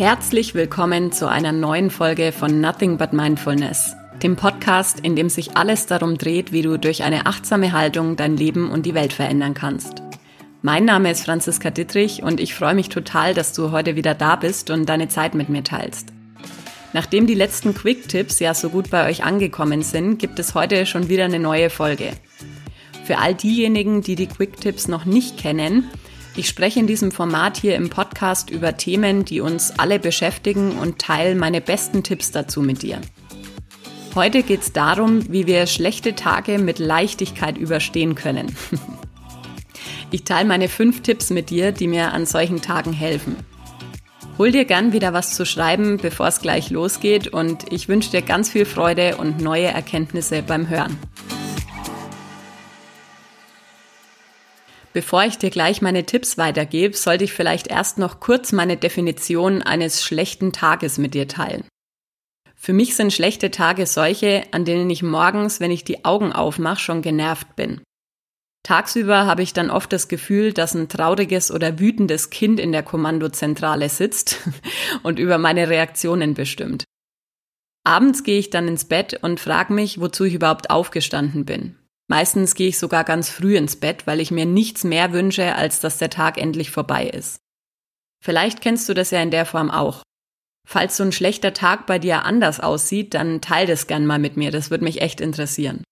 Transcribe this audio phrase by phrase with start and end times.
[0.00, 5.58] Herzlich willkommen zu einer neuen Folge von Nothing But Mindfulness, dem Podcast, in dem sich
[5.58, 9.52] alles darum dreht, wie du durch eine achtsame Haltung dein Leben und die Welt verändern
[9.52, 10.02] kannst.
[10.62, 14.36] Mein Name ist Franziska Dittrich und ich freue mich total, dass du heute wieder da
[14.36, 16.14] bist und deine Zeit mit mir teilst.
[16.94, 21.10] Nachdem die letzten Quick-Tipps ja so gut bei euch angekommen sind, gibt es heute schon
[21.10, 22.12] wieder eine neue Folge.
[23.04, 25.90] Für all diejenigen, die die Quick-Tipps noch nicht kennen,
[26.36, 30.98] ich spreche in diesem Format hier im Podcast über Themen, die uns alle beschäftigen und
[30.98, 33.00] teile meine besten Tipps dazu mit dir.
[34.14, 38.54] Heute geht es darum, wie wir schlechte Tage mit Leichtigkeit überstehen können.
[40.12, 43.36] Ich teile meine fünf Tipps mit dir, die mir an solchen Tagen helfen.
[44.38, 48.22] Hol dir gern wieder was zu schreiben, bevor es gleich losgeht und ich wünsche dir
[48.22, 50.98] ganz viel Freude und neue Erkenntnisse beim Hören.
[54.92, 59.62] Bevor ich dir gleich meine Tipps weitergebe, sollte ich vielleicht erst noch kurz meine Definition
[59.62, 61.64] eines schlechten Tages mit dir teilen.
[62.56, 66.80] Für mich sind schlechte Tage solche, an denen ich morgens, wenn ich die Augen aufmache,
[66.80, 67.80] schon genervt bin.
[68.62, 72.82] Tagsüber habe ich dann oft das Gefühl, dass ein trauriges oder wütendes Kind in der
[72.82, 74.38] Kommandozentrale sitzt
[75.02, 76.84] und über meine Reaktionen bestimmt.
[77.84, 81.79] Abends gehe ich dann ins Bett und frage mich, wozu ich überhaupt aufgestanden bin.
[82.10, 85.78] Meistens gehe ich sogar ganz früh ins Bett, weil ich mir nichts mehr wünsche, als
[85.78, 87.38] dass der Tag endlich vorbei ist.
[88.20, 90.02] Vielleicht kennst du das ja in der Form auch.
[90.66, 94.36] Falls so ein schlechter Tag bei dir anders aussieht, dann teil das gern mal mit
[94.36, 95.84] mir, das würde mich echt interessieren.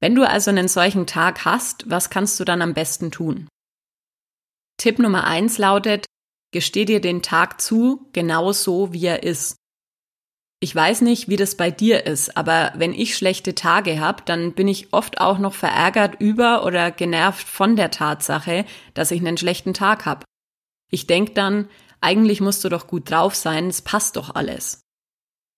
[0.00, 3.46] Wenn du also einen solchen Tag hast, was kannst du dann am besten tun?
[4.78, 6.06] Tipp Nummer eins lautet,
[6.50, 9.56] gesteh dir den Tag zu, genau so wie er ist.
[10.62, 14.52] Ich weiß nicht, wie das bei dir ist, aber wenn ich schlechte Tage habe, dann
[14.52, 19.38] bin ich oft auch noch verärgert über oder genervt von der Tatsache, dass ich einen
[19.38, 20.24] schlechten Tag habe.
[20.90, 21.70] Ich denk dann,
[22.02, 24.82] eigentlich musst du doch gut drauf sein, es passt doch alles.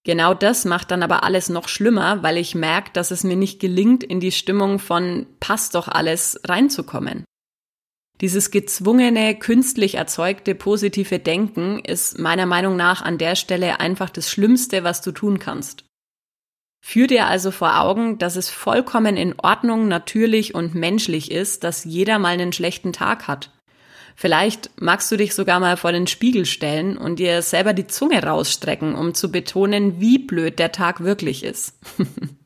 [0.04, 3.60] Genau das macht dann aber alles noch schlimmer, weil ich merke, dass es mir nicht
[3.60, 7.24] gelingt, in die Stimmung von passt doch alles reinzukommen.
[8.22, 14.30] Dieses gezwungene, künstlich erzeugte positive Denken ist meiner Meinung nach an der Stelle einfach das
[14.30, 15.84] Schlimmste, was du tun kannst.
[16.80, 21.84] Führ dir also vor Augen, dass es vollkommen in Ordnung, natürlich und menschlich ist, dass
[21.84, 23.50] jeder mal einen schlechten Tag hat.
[24.14, 28.22] Vielleicht magst du dich sogar mal vor den Spiegel stellen und dir selber die Zunge
[28.22, 31.76] rausstrecken, um zu betonen, wie blöd der Tag wirklich ist.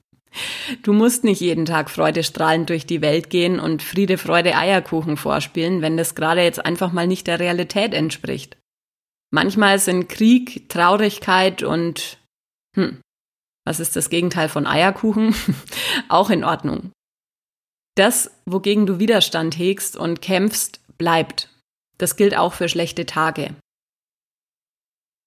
[0.83, 5.83] Du musst nicht jeden Tag freudestrahlend durch die Welt gehen und Friede, Freude, Eierkuchen vorspielen,
[5.83, 8.57] wenn das gerade jetzt einfach mal nicht der Realität entspricht.
[9.31, 12.19] Manchmal sind Krieg, Traurigkeit und,
[12.77, 13.01] hm,
[13.65, 15.35] was ist das Gegenteil von Eierkuchen?
[16.09, 16.93] auch in Ordnung.
[17.97, 21.49] Das, wogegen du Widerstand hegst und kämpfst, bleibt.
[21.99, 23.55] Das gilt auch für schlechte Tage.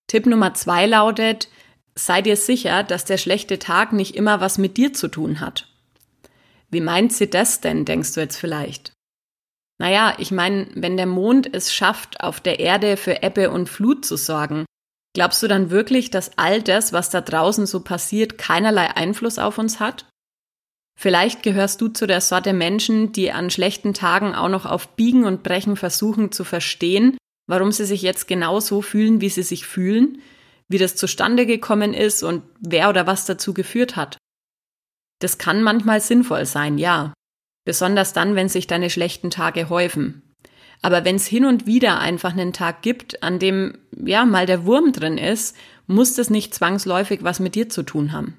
[0.07, 1.49] Tipp Nummer zwei lautet,
[2.05, 5.67] sei dir sicher, dass der schlechte Tag nicht immer was mit dir zu tun hat.
[6.69, 8.93] Wie meint sie das denn, denkst du jetzt vielleicht?
[9.79, 14.05] Naja, ich meine, wenn der Mond es schafft, auf der Erde für Ebbe und Flut
[14.05, 14.65] zu sorgen,
[15.15, 19.57] glaubst du dann wirklich, dass all das, was da draußen so passiert, keinerlei Einfluss auf
[19.57, 20.05] uns hat?
[20.99, 25.23] Vielleicht gehörst du zu der Sorte Menschen, die an schlechten Tagen auch noch auf Biegen
[25.23, 27.17] und Brechen versuchen zu verstehen,
[27.47, 30.21] warum sie sich jetzt genau so fühlen, wie sie sich fühlen,
[30.69, 34.17] wie das zustande gekommen ist und wer oder was dazu geführt hat.
[35.19, 37.13] Das kann manchmal sinnvoll sein, ja.
[37.65, 40.23] Besonders dann, wenn sich deine schlechten Tage häufen.
[40.81, 44.65] Aber wenn es hin und wieder einfach einen Tag gibt, an dem ja mal der
[44.65, 45.55] Wurm drin ist,
[45.87, 48.37] muss das nicht zwangsläufig was mit dir zu tun haben.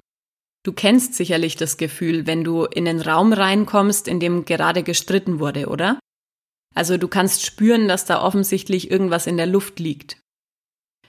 [0.63, 5.39] Du kennst sicherlich das Gefühl, wenn du in den Raum reinkommst, in dem gerade gestritten
[5.39, 5.99] wurde, oder?
[6.73, 10.20] Also du kannst spüren, dass da offensichtlich irgendwas in der Luft liegt.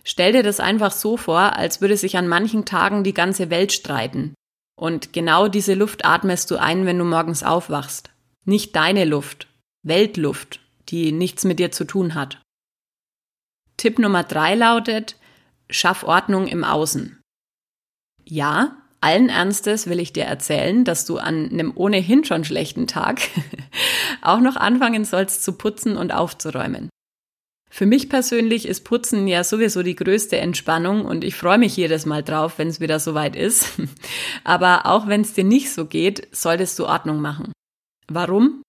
[0.05, 3.73] Stell dir das einfach so vor, als würde sich an manchen Tagen die ganze Welt
[3.73, 4.35] streiten.
[4.77, 8.11] Und genau diese Luft atmest du ein, wenn du morgens aufwachst.
[8.45, 9.47] Nicht deine Luft,
[9.85, 12.41] Weltluft, die nichts mit dir zu tun hat.
[13.77, 15.17] Tipp Nummer drei lautet,
[15.71, 17.21] schaff Ordnung im Außen.
[18.25, 23.21] Ja, allen Ernstes will ich dir erzählen, dass du an einem ohnehin schon schlechten Tag
[24.23, 26.89] auch noch anfangen sollst zu putzen und aufzuräumen.
[27.75, 32.05] Für mich persönlich ist Putzen ja sowieso die größte Entspannung und ich freue mich jedes
[32.05, 33.67] Mal drauf, wenn es wieder soweit ist.
[34.45, 37.51] Aber auch wenn es dir nicht so geht, solltest du Ordnung machen.
[38.09, 38.61] Warum?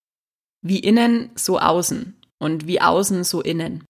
[0.62, 3.84] Wie innen, so außen und wie außen, so innen.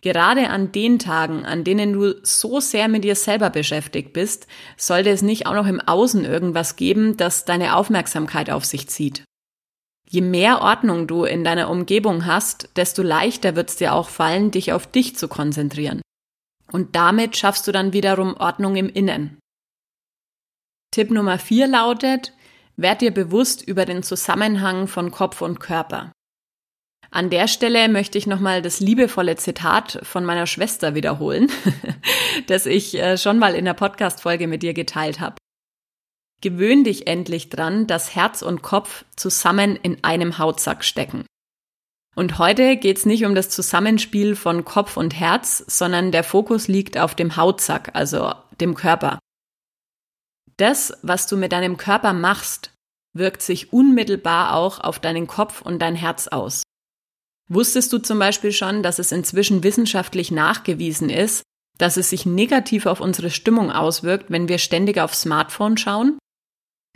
[0.00, 4.46] Gerade an den Tagen, an denen du so sehr mit dir selber beschäftigt bist,
[4.78, 9.24] sollte es nicht auch noch im Außen irgendwas geben, das deine Aufmerksamkeit auf sich zieht.
[10.08, 14.50] Je mehr Ordnung du in deiner Umgebung hast, desto leichter wird es dir auch fallen,
[14.50, 16.02] dich auf dich zu konzentrieren.
[16.70, 19.38] Und damit schaffst du dann wiederum Ordnung im Innen.
[20.90, 22.32] Tipp Nummer vier lautet,
[22.76, 26.12] werd dir bewusst über den Zusammenhang von Kopf und Körper.
[27.10, 31.50] An der Stelle möchte ich nochmal das liebevolle Zitat von meiner Schwester wiederholen,
[32.46, 35.36] das ich äh, schon mal in der Podcast-Folge mit dir geteilt habe.
[36.42, 41.24] Gewöhn dich endlich dran, dass Herz und Kopf zusammen in einem Hautsack stecken.
[42.14, 46.98] Und heute geht's nicht um das Zusammenspiel von Kopf und Herz, sondern der Fokus liegt
[46.98, 49.18] auf dem Hautsack, also dem Körper.
[50.58, 52.70] Das, was du mit deinem Körper machst,
[53.14, 56.62] wirkt sich unmittelbar auch auf deinen Kopf und dein Herz aus.
[57.48, 61.42] Wusstest du zum Beispiel schon, dass es inzwischen wissenschaftlich nachgewiesen ist,
[61.78, 66.18] dass es sich negativ auf unsere Stimmung auswirkt, wenn wir ständig aufs Smartphone schauen?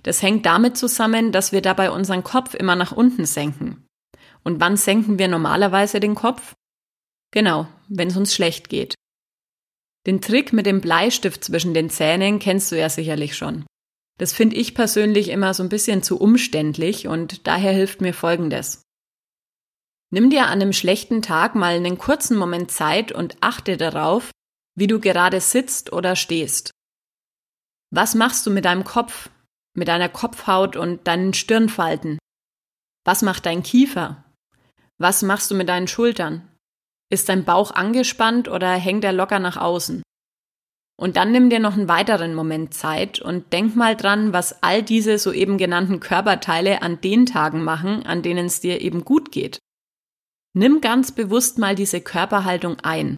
[0.02, 3.86] Das hängt damit zusammen, dass wir dabei unseren Kopf immer nach unten senken.
[4.44, 6.54] Und wann senken wir normalerweise den Kopf?
[7.32, 8.94] Genau, wenn es uns schlecht geht.
[10.06, 13.66] Den Trick mit dem Bleistift zwischen den Zähnen kennst du ja sicherlich schon.
[14.18, 18.82] Das finde ich persönlich immer so ein bisschen zu umständlich und daher hilft mir Folgendes.
[20.10, 24.30] Nimm dir an einem schlechten Tag mal einen kurzen Moment Zeit und achte darauf,
[24.76, 26.70] wie du gerade sitzt oder stehst.
[27.90, 29.28] Was machst du mit deinem Kopf,
[29.76, 32.18] mit deiner Kopfhaut und deinen Stirnfalten?
[33.04, 34.24] Was macht dein Kiefer?
[34.98, 36.48] Was machst du mit deinen Schultern?
[37.10, 40.02] Ist dein Bauch angespannt oder hängt er locker nach außen?
[40.98, 44.82] Und dann nimm dir noch einen weiteren Moment Zeit und denk mal dran, was all
[44.82, 49.58] diese soeben genannten Körperteile an den Tagen machen, an denen es dir eben gut geht.
[50.54, 53.16] Nimm ganz bewusst mal diese Körperhaltung ein.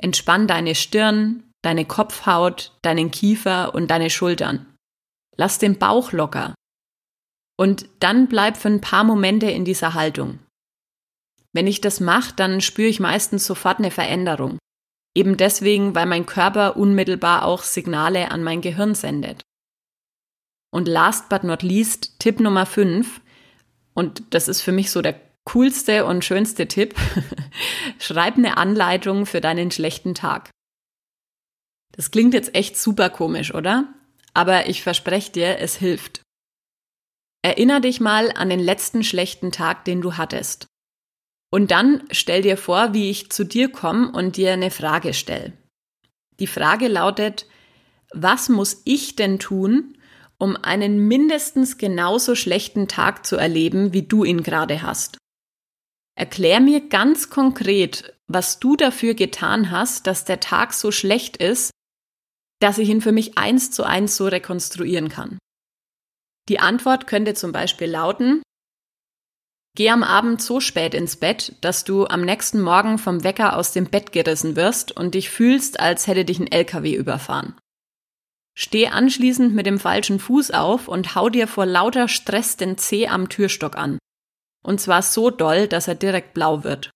[0.00, 4.74] Entspann deine Stirn, deine Kopfhaut, deinen Kiefer und deine Schultern.
[5.38, 6.54] Lass den Bauch locker.
[7.56, 10.40] Und dann bleib für ein paar Momente in dieser Haltung.
[11.52, 14.58] Wenn ich das mache, dann spüre ich meistens sofort eine Veränderung.
[15.16, 19.42] Eben deswegen, weil mein Körper unmittelbar auch Signale an mein Gehirn sendet.
[20.70, 23.20] Und last but not least, Tipp Nummer 5,
[23.94, 26.94] und das ist für mich so der coolste und schönste Tipp,
[27.98, 30.50] schreib eine Anleitung für deinen schlechten Tag.
[31.92, 33.92] Das klingt jetzt echt super komisch, oder?
[34.38, 36.22] Aber ich verspreche dir, es hilft.
[37.42, 40.68] Erinner dich mal an den letzten schlechten Tag, den du hattest.
[41.50, 45.54] Und dann stell dir vor, wie ich zu dir komme und dir eine Frage stelle.
[46.38, 47.46] Die Frage lautet,
[48.12, 49.98] was muss ich denn tun,
[50.38, 55.18] um einen mindestens genauso schlechten Tag zu erleben, wie du ihn gerade hast?
[56.14, 61.72] Erklär mir ganz konkret, was du dafür getan hast, dass der Tag so schlecht ist,
[62.60, 65.38] dass ich ihn für mich eins zu eins so rekonstruieren kann.
[66.48, 68.42] Die Antwort könnte zum Beispiel lauten,
[69.76, 73.72] Geh am Abend so spät ins Bett, dass du am nächsten Morgen vom Wecker aus
[73.72, 77.54] dem Bett gerissen wirst und dich fühlst, als hätte dich ein LKW überfahren.
[78.56, 83.06] Steh anschließend mit dem falschen Fuß auf und hau dir vor lauter Stress den Zeh
[83.06, 83.98] am Türstock an.
[84.64, 86.90] Und zwar so doll, dass er direkt blau wird.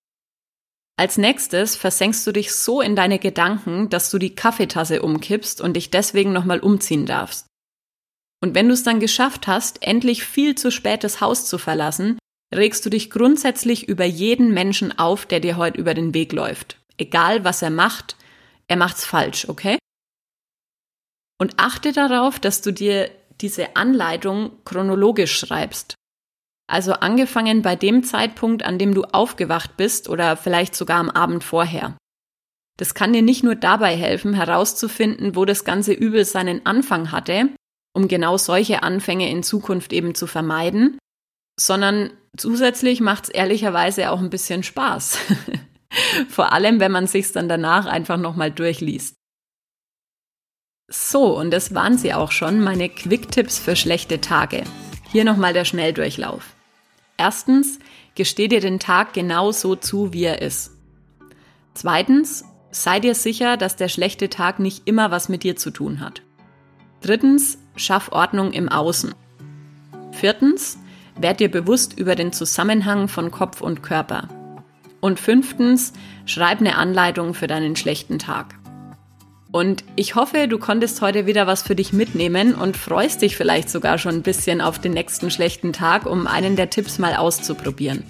[1.03, 5.75] Als nächstes versenkst du dich so in deine Gedanken, dass du die Kaffeetasse umkippst und
[5.75, 7.49] dich deswegen nochmal umziehen darfst.
[8.41, 12.21] Und wenn du es dann geschafft hast, endlich viel zu spät das Haus zu verlassen,
[12.55, 16.79] regst du dich grundsätzlich über jeden Menschen auf, der dir heute über den Weg läuft.
[16.99, 18.15] Egal was er macht,
[18.69, 19.79] er macht's falsch, okay?
[21.37, 25.97] Und achte darauf, dass du dir diese Anleitung chronologisch schreibst.
[26.72, 31.44] Also angefangen bei dem Zeitpunkt, an dem du aufgewacht bist oder vielleicht sogar am Abend
[31.44, 31.98] vorher.
[32.79, 37.50] Das kann dir nicht nur dabei helfen, herauszufinden, wo das ganze Übel seinen Anfang hatte,
[37.93, 40.96] um genau solche Anfänge in Zukunft eben zu vermeiden,
[41.60, 45.19] sondern zusätzlich macht es ehrlicherweise auch ein bisschen Spaß.
[46.31, 49.14] Vor allem, wenn man sich's dann danach einfach nochmal durchliest.
[50.91, 54.64] So, und das waren sie auch schon, meine Quick-Tipps für schlechte Tage.
[55.10, 56.52] Hier nochmal der Schnelldurchlauf.
[57.17, 57.79] Erstens,
[58.15, 60.73] gesteh dir den Tag genau so zu, wie er ist.
[61.75, 66.01] Zweitens, sei dir sicher, dass der schlechte Tag nicht immer was mit dir zu tun
[66.01, 66.23] hat.
[67.01, 69.15] Drittens, schaff Ordnung im Außen.
[70.13, 70.79] Viertens,
[71.17, 74.29] werd dir bewusst über den Zusammenhang von Kopf und Körper.
[75.01, 75.93] Und fünftens,
[76.27, 78.55] schreib eine Anleitung für deinen schlechten Tag.
[79.53, 83.69] Und ich hoffe, du konntest heute wieder was für dich mitnehmen und freust dich vielleicht
[83.69, 88.03] sogar schon ein bisschen auf den nächsten schlechten Tag, um einen der Tipps mal auszuprobieren.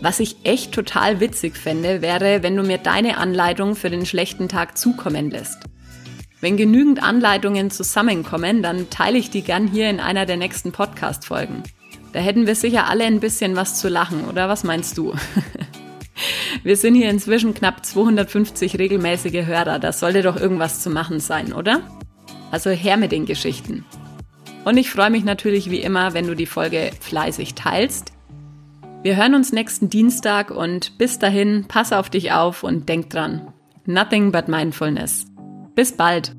[0.00, 4.48] Was ich echt total witzig fände, wäre, wenn du mir deine Anleitung für den schlechten
[4.48, 5.60] Tag zukommen lässt.
[6.40, 11.62] Wenn genügend Anleitungen zusammenkommen, dann teile ich die gern hier in einer der nächsten Podcast-Folgen.
[12.12, 15.14] Da hätten wir sicher alle ein bisschen was zu lachen, oder was meinst du?
[16.62, 19.78] Wir sind hier inzwischen knapp 250 regelmäßige Hörer.
[19.78, 21.80] Da sollte doch irgendwas zu machen sein, oder?
[22.50, 23.84] Also her mit den Geschichten.
[24.64, 28.12] Und ich freue mich natürlich wie immer, wenn du die Folge fleißig teilst.
[29.02, 33.52] Wir hören uns nächsten Dienstag und bis dahin, pass auf dich auf und denk dran.
[33.84, 35.26] Nothing but mindfulness.
[35.74, 36.36] Bis bald.